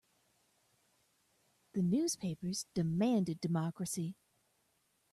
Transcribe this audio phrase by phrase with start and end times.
[1.73, 4.15] The newspapers demanded democracy.